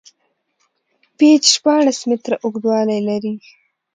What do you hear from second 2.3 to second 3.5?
اوږدوالی لري.